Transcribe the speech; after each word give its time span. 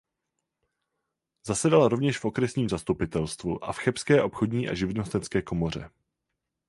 Zasedal 1.45 1.87
rovněž 1.87 2.19
v 2.19 2.25
okresním 2.25 2.69
zastupitelstvu 2.69 3.63
a 3.63 3.73
v 3.73 3.77
chebské 3.77 4.21
obchodní 4.23 4.69
a 4.69 4.73
živnostenské 4.73 5.41
komoře. 5.41 5.89